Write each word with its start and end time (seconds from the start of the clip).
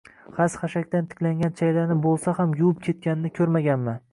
xas-xashakdan 0.35 1.09
tiklangan 1.11 1.53
chaylani 1.61 1.99
bo’lsa 2.07 2.35
ham 2.41 2.57
yuvib 2.63 2.83
ketganini 2.89 3.33
ko’rmaganman 3.37 4.05